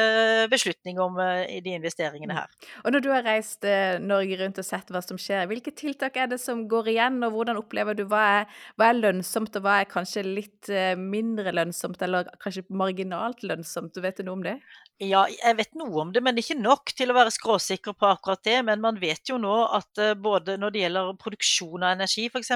[0.51, 2.39] beslutning om uh, de investeringene mm.
[2.39, 2.73] her.
[2.85, 6.19] Og Når du har reist uh, Norge rundt og sett hva som skjer, hvilke tiltak
[6.21, 9.67] er det som går igjen, og hvordan opplever du hva er, hva er lønnsomt, og
[9.67, 13.99] hva er kanskje litt uh, mindre lønnsomt, eller kanskje marginalt lønnsomt?
[14.03, 14.59] Vet du noe om det?
[15.03, 18.45] Ja, jeg vet noe om det, men ikke nok til å være skråsikker på akkurat
[18.47, 18.61] det.
[18.65, 22.55] Men man vet jo nå at både når det gjelder produksjon av energi f.eks.,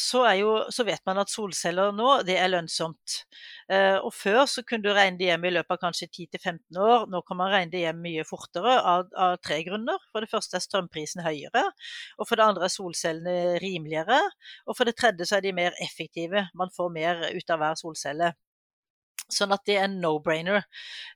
[0.00, 0.22] så,
[0.72, 3.18] så vet man at solceller nå, det er lønnsomt.
[3.72, 7.06] Eh, og før så kunne du regne det hjem i løpet av kanskje 10-15 år.
[7.12, 10.02] Nå kan man regne det hjem mye fortere av, av, tre grunner.
[10.12, 11.64] For det første er strømprisen høyere,
[12.18, 14.20] og for det andre er solcellene rimeligere.
[14.66, 16.48] Og for det tredje så er de mer effektive.
[16.58, 18.34] Man får mer ut av hver solcelle.
[19.32, 20.64] Sånn at det er en no-brainer,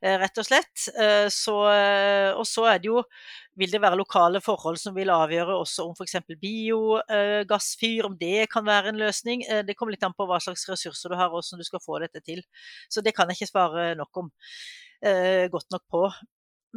[0.03, 0.87] eh, rett og slett.
[0.97, 3.03] Eh, så, eh, og så er det jo
[3.57, 6.19] vil det være lokale forhold som vil avgjøre også om f.eks.
[6.43, 9.47] biogassfyr, om det kan være en løsning.
[9.65, 12.03] Det kommer litt an på hva slags ressurser du har og hvordan du skal få
[12.03, 12.43] dette til.
[12.93, 14.29] Så det kan jeg ikke svare nok om,
[15.55, 16.03] godt nok på.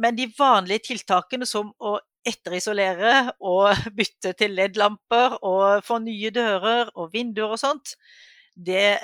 [0.00, 7.12] Men de vanlige tiltakene som å etterisolere og bytte til LED-lamper og nye dører og
[7.12, 7.96] vinduer og sånt,
[8.56, 9.00] det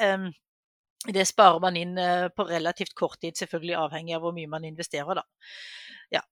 [1.04, 4.64] det sparer man inn eh, på relativt kort tid, selvfølgelig avhengig av hvor mye man
[4.66, 5.24] investerer, da.
[6.14, 6.22] Ja.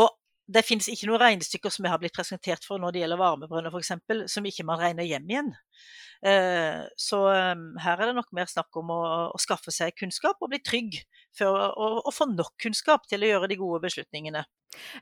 [0.00, 0.14] Og
[0.52, 3.74] det finnes ikke noen regnestykker som jeg har blitt presentert for når det gjelder varmebrønner
[3.74, 3.92] f.eks.,
[4.32, 5.52] som ikke man regner hjem igjen.
[6.22, 7.54] Eh, så eh,
[7.84, 9.02] her er det nok mer snakk om å,
[9.34, 11.00] å skaffe seg kunnskap og bli trygg
[11.36, 14.44] for å, få nok kunnskap til å gjøre de gode beslutningene.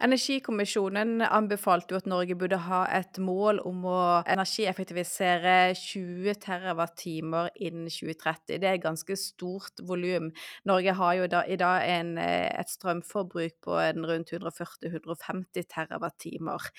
[0.03, 3.99] Energikommisjonen anbefalte jo at Norge burde ha et mål om å
[4.31, 8.59] energieffektivisere 20 TWh innen 2030.
[8.59, 10.31] Det er et ganske stort volum.
[10.67, 13.79] Norge har jo da, i dag en, et strømforbruk på
[14.11, 16.71] rundt 140-150 TWh.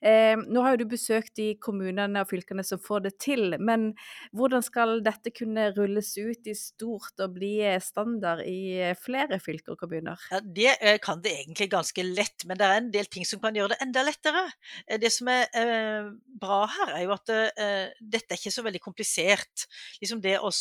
[0.00, 3.87] Eh, nå har jo du besøkt de kommunene og fylkene som får det til, men
[4.36, 9.82] hvordan skal dette kunne rulles ut i stort og bli standard i flere fylker og
[9.84, 10.20] kommuner?
[10.32, 13.40] Ja, det eh, kan det egentlig ganske lett men det er en del ting som
[13.42, 14.44] kan gjøre det enda lettere.
[14.86, 18.64] Eh, det som er eh, bra her, er jo at eh, dette er ikke så
[18.66, 19.66] veldig komplisert.
[20.02, 20.52] Liksom det å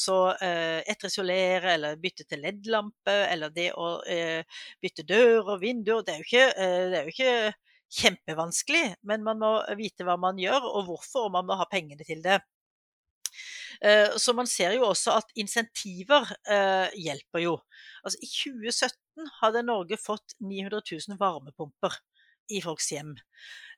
[0.44, 4.44] eh, etterisolere eller bytte til LED-lampe, eller det å eh,
[4.84, 7.56] bytte dør og vinduer, det er jo ikke, eh, det er jo ikke
[7.98, 12.04] kjempevanskelig, men man må vite hva man gjør og hvorfor, og man må ha pengene
[12.08, 12.42] til det.
[14.18, 16.26] Så man ser jo også at insentiver
[16.98, 17.54] hjelper jo.
[18.02, 22.00] Altså I 2017 hadde Norge fått 900 000 varmepumper
[22.50, 23.14] i folks hjem.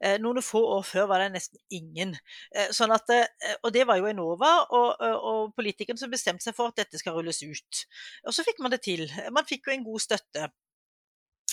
[0.03, 2.15] Eh, noen få år før var det nesten ingen.
[2.53, 6.57] Eh, sånn at, eh, og det var jo Enova og, og politikerne som bestemte seg
[6.57, 7.83] for at dette skal rulles ut.
[8.27, 9.07] Og så fikk man det til.
[9.35, 10.49] Man fikk jo en god støtte.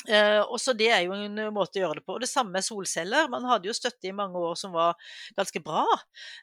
[0.07, 2.17] Uh, og så Det er jo en måte å gjøre det på.
[2.17, 3.29] Og Det samme med solceller.
[3.33, 4.95] Man hadde jo støtte i mange år som var
[5.37, 5.85] ganske bra.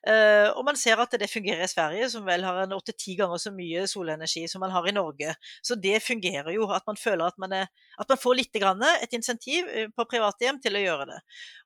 [0.08, 3.40] Eh, og man ser at det fungerer i Sverige, som vel har en åtte-ti ganger
[3.42, 5.36] så mye solenergi som man har i Norge.
[5.66, 6.68] Så det fungerer jo.
[6.74, 10.08] At man føler at man, er, at man får litt grann, et insentiv eh, på
[10.10, 11.20] private hjem til å gjøre det.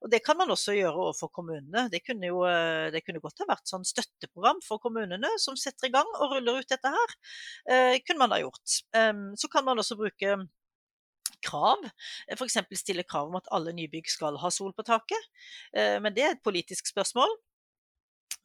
[0.04, 1.88] Og Det kan man også gjøre overfor kommunene.
[1.92, 2.44] Det kunne jo
[2.94, 6.62] det kunne godt ha vært sånn støtteprogram for kommunene som setter i gang og ruller
[6.62, 7.16] ut dette her.
[7.72, 8.80] Eh, kunne man ha gjort.
[8.96, 10.38] Um, så kan man også bruke
[11.44, 11.84] krav.
[12.28, 12.58] Eh, F.eks.
[12.80, 15.30] stille krav om at alle nybygg skal ha sol på taket.
[15.74, 17.36] Eh, men det er et politisk spørsmål.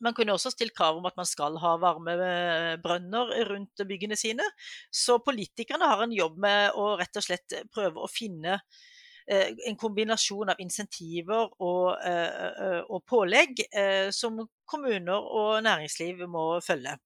[0.02, 4.46] Man kunne også stilt krav om at man skal ha varmebrønner rundt byggene sine.
[4.90, 8.58] Så politikerne har en jobb med å rett og slett prøve å finne
[9.30, 13.62] eh, en kombinasjon av insentiver og, og pålegg
[14.14, 16.98] som kommuner og næringsliv må følge.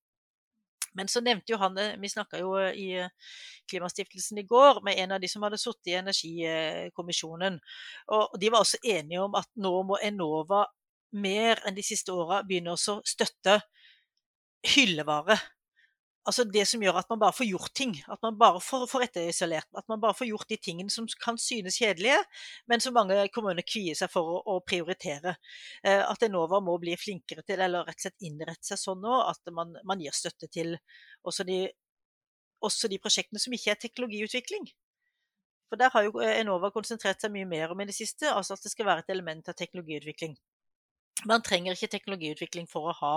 [0.96, 3.34] Men så nevnte jo han Vi snakka jo eh, i eh,
[3.70, 7.58] Klimastiftelsen i går med en av de som hadde sittet i energikommisjonen.
[8.14, 10.64] Og de var også enige om at nå må Enova
[11.16, 13.58] mer enn de siste åra begynne å støtte
[14.76, 15.38] hyllevare
[16.26, 17.94] altså det som gjør at man bare får gjort ting.
[18.12, 19.68] At man bare får, får etterisolert.
[19.78, 22.18] At man bare får gjort de tingene som kan synes kjedelige,
[22.70, 25.36] men som mange kommuner kvier seg for å, å prioritere.
[25.82, 29.20] Eh, at Enova må bli flinkere til, eller rett og slett innrette seg sånn nå,
[29.30, 30.74] at man, man gir støtte til
[31.26, 31.62] også de,
[32.64, 34.68] også de, prosjektene som ikke er teknologiutvikling.
[35.70, 38.66] For der har jo Enova konsentrert seg mye mer om i det siste, altså at
[38.66, 40.36] det skal være et element av teknologiutvikling.
[41.24, 43.14] Man trenger ikke teknologiutvikling for å ha,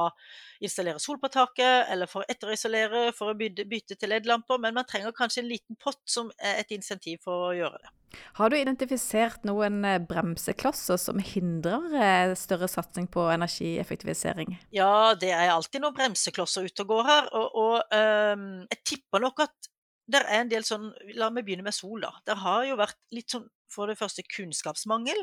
[0.63, 4.77] installere sol på taket, eller for å etterisolere, for å bytte, bytte til LED-lamper, men
[4.77, 7.91] man trenger kanskje en liten pott som er et insentiv for å gjøre det.
[8.39, 14.55] Har du identifisert noen eh, bremseklosser som hindrer eh, større satsing på energieffektivisering?
[14.73, 17.29] Ja, det er alltid noen bremseklosser ute og går her.
[17.37, 19.69] Og, og um, jeg tipper nok at
[20.09, 20.87] det er en del sånn
[21.19, 22.15] La meg begynne med sol, da.
[22.25, 25.19] Det har jo vært litt sånn for det første kunnskapsmangel,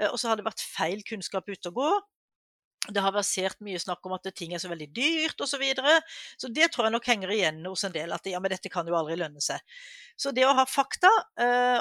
[0.00, 1.90] eh, og så har det vært feil kunnskap ute og gå.
[2.84, 5.54] Det har versert mye snakk om at ting er så veldig dyrt osv.
[5.54, 5.94] Så, videre.
[6.36, 8.12] så det tror jeg nok henger igjen hos en del.
[8.12, 9.62] At ja, men dette kan jo aldri lønne seg.
[10.20, 11.10] Så det å ha fakta,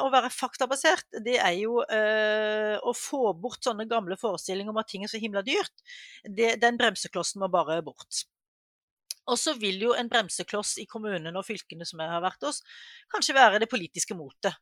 [0.02, 4.89] å være faktabasert, det er jo øh, å få bort sånne gamle forestillinger om at
[4.89, 5.84] ting er så himla dyrt.
[6.24, 8.24] Det, den bremseklossen må bare bort.
[9.32, 12.62] Og så vil jo en bremsekloss i kommunene og fylkene som jeg har vært hos,
[13.12, 14.56] kanskje være det politiske motet.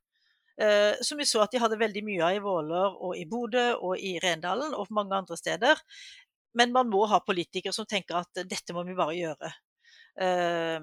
[0.62, 3.72] Uh, som vi så at de hadde veldig mye av i Våler og i Bodø
[3.80, 5.80] og i Rendalen og mange andre steder.
[6.58, 9.52] Men man må ha politikere som tenker at dette må vi bare gjøre.
[10.22, 10.80] Eh,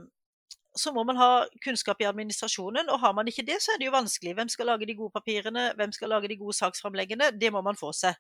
[0.79, 1.31] så må man ha
[1.65, 4.37] kunnskap i administrasjonen, og har man ikke det, så er det jo vanskelig.
[4.39, 7.33] Hvem skal lage de gode papirene, hvem skal lage de gode saksframleggene?
[7.41, 8.17] Det må man få seg.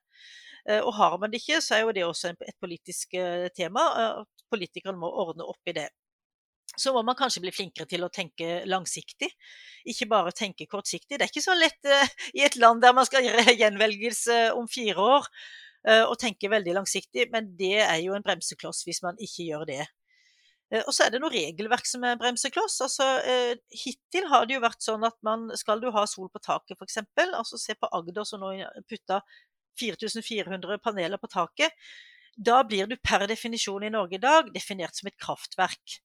[0.66, 3.86] Eh, og har man det ikke, så er jo det også et politisk eh, tema.
[4.18, 5.88] at Politikerne må ordne opp i det.
[6.78, 9.30] Så må man kanskje bli flinkere til å tenke langsiktig,
[9.88, 11.16] ikke bare tenke kortsiktig.
[11.16, 11.88] Det er ikke så lett
[12.36, 16.74] i et land der man skal gjøre gjenvelgelse om fire år Eh, og tenker veldig
[16.74, 19.84] langsiktig, men det er jo en bremsekloss hvis man ikke gjør det.
[20.72, 22.80] Eh, og så er det noe regelverk som er bremsekloss.
[22.84, 26.42] Altså, eh, hittil har det jo vært sånn at man skal du ha sol på
[26.44, 28.52] taket, f.eks., altså se på Agder som nå
[28.88, 29.22] putta
[29.78, 31.72] 4400 paneler på taket,
[32.36, 35.98] da blir du per definisjon i Norge i dag definert som et kraftverk.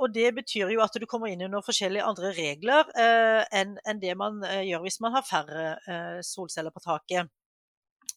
[0.00, 2.88] Og Det betyr jo at du kommer inn under forskjellige andre regler
[3.52, 7.28] enn en det man gjør hvis man har færre solceller på taket.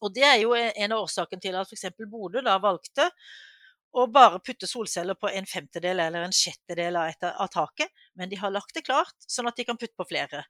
[0.03, 1.91] Og det er jo en av årsakene til at f.eks.
[2.09, 3.09] Bodø da valgte
[3.95, 8.39] å bare putte solceller på en femtedel eller en sjettedel av, av taket, men de
[8.41, 10.43] har lagt det klart, sånn at de kan putte på flere.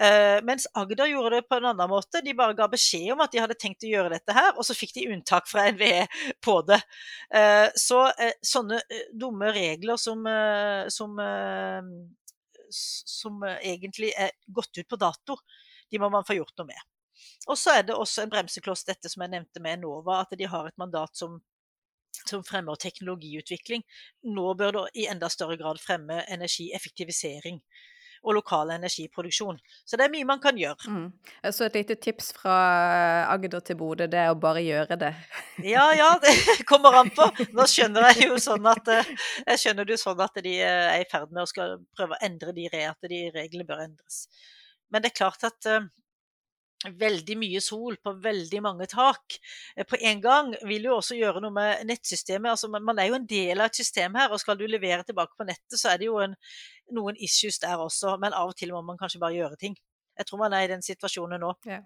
[0.00, 2.22] Uh, mens Agder gjorde det på en annen måte.
[2.24, 4.76] De bare ga beskjed om at de hadde tenkt å gjøre dette her, og så
[4.76, 6.06] fikk de unntak fra NVE
[6.44, 6.80] på det.
[7.34, 8.80] Uh, så uh, sånne
[9.12, 10.24] dumme regler som,
[10.88, 11.20] som,
[12.70, 15.36] som egentlig er gått ut på dato,
[15.90, 16.89] de må man få gjort noe med.
[17.48, 20.48] Og så er det også en bremsekloss, dette som jeg nevnte med Enova, at de
[20.50, 21.38] har et mandat som,
[22.24, 23.84] som fremmer teknologiutvikling.
[24.36, 27.62] Nå bør det i enda større grad fremme energieffektivisering
[28.22, 29.58] og lokal energiproduksjon.
[29.84, 30.92] Så det er mye man kan gjøre.
[30.92, 31.06] Mm.
[31.54, 32.56] Så et lite tips fra
[33.32, 35.12] Agder til Bodø, det er å bare gjøre det.
[35.64, 36.34] ja, ja, det
[36.68, 37.30] kommer an på.
[37.56, 39.14] Nå skjønner jeg jo sånn at eh,
[39.46, 42.16] jeg skjønner det jo sånn at de eh, er i ferd med å skal prøve
[42.16, 44.26] å endre de, at de reglene bør endres.
[44.92, 45.88] Men det er klart at eh,
[46.88, 49.36] veldig mye sol på veldig mange tak
[49.76, 52.54] eh, på en gang, vil jo også gjøre noe med nettsystemet.
[52.54, 55.36] Altså, man er jo en del av et system her, og skal du levere tilbake
[55.36, 56.36] på nettet, så er det jo en,
[56.96, 58.16] noen issues der også.
[58.22, 59.76] Men av og til må man kanskje bare gjøre ting.
[60.20, 61.54] Jeg tror man er i den situasjonen nå.
[61.64, 61.78] Ja.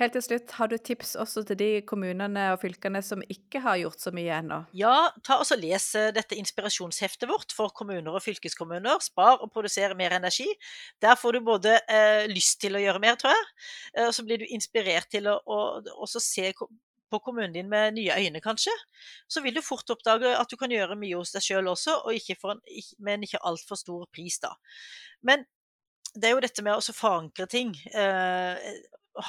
[0.00, 3.78] Helt til slutt, har du tips også til de kommunene og fylkene som ikke har
[3.80, 4.58] gjort så mye ennå?
[4.76, 9.00] Ja, ta og les eh, dette inspirasjonsheftet vårt for kommuner og fylkeskommuner.
[9.04, 10.48] Spar og produser mer energi.
[11.00, 13.48] Der får du både eh, lyst til å gjøre mer, tror jeg,
[13.96, 15.40] eh, og så blir du inspirert til å,
[15.80, 16.52] å se
[17.10, 18.74] på kommunen din med nye øyne, kanskje.
[19.28, 22.14] Så vil du fort oppdage at du kan gjøre mye hos deg sjøl også, og
[22.14, 22.60] ikke en,
[23.02, 24.52] men ikke altfor stor pris, da.
[25.26, 25.44] Men
[26.14, 27.74] det er jo dette med å forankre ting.
[27.94, 28.70] Eh,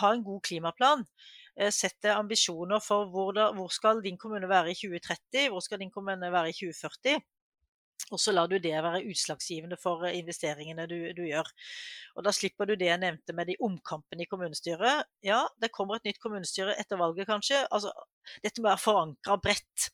[0.02, 1.06] ha en god klimaplan.
[1.58, 5.82] Eh, sette ambisjoner for hvor, da, hvor, skal din kommune være i 2030, hvor skal
[5.82, 7.22] din kommune være i 2040.
[8.12, 11.52] Og så lar du det være utslagsgivende for eh, investeringene du, du, gjør.
[12.18, 15.06] Og Da slipper du det jeg nevnte med de omkampene i kommunestyret.
[15.28, 17.62] Ja, det kommer et nytt kommunestyre etter valget, kanskje.
[17.70, 17.94] Altså,
[18.42, 19.92] dette må være forankra bredt,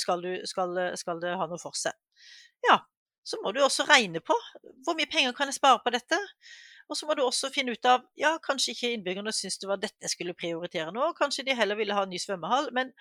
[0.00, 1.94] skal, du, skal, skal det ha noe for seg.
[2.66, 2.78] Ja,
[3.28, 4.36] så må du også regne på
[4.86, 6.18] hvor mye penger kan jeg spare på dette.
[6.88, 9.80] Og så må du også finne ut av ja, kanskje ikke innbyggerne syntes det var
[9.82, 12.70] dette jeg skulle prioritere nå, kanskje de heller ville ha en ny svømmehall.
[12.76, 12.94] Men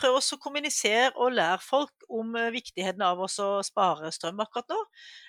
[0.00, 4.72] prøv også å kommunisere og lære folk om eh, viktigheten av å spare strøm akkurat
[4.72, 4.80] nå.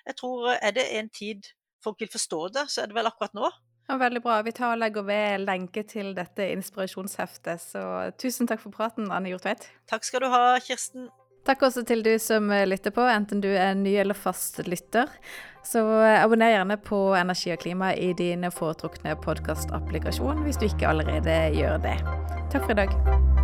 [0.07, 1.51] Jeg tror eh, er det en tid
[1.83, 3.51] folk vil forstå det, så er det vel akkurat nå.
[3.85, 4.39] Ja, veldig bra.
[4.41, 7.61] Vi tar og legger ved lenke til dette inspirasjonsheftet.
[7.61, 7.83] Så
[8.17, 9.67] tusen takk for praten, Anne Hjortveit.
[9.91, 11.11] Takk skal du ha, Kirsten.
[11.45, 15.11] Takk også til du som lytter på, enten du er ny eller fast lytter.
[15.65, 20.89] Så eh, abonner gjerne på Energi og klima i din foretrukne podkastapplikasjon hvis du ikke
[20.93, 21.97] allerede gjør det.
[22.53, 23.34] Takk for i dag.